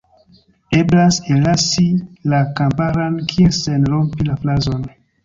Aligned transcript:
Eblas 0.77 1.19
ellasi 1.35 1.85
la 2.33 2.39
komparan 2.61 3.21
kiel 3.33 3.53
sen 3.59 3.87
rompi 3.93 4.27
la 4.31 4.39
frazon. 4.45 4.83